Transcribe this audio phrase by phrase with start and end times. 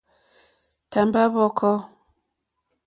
[0.91, 1.75] Tàmbá hwɔ̄kɔ̄.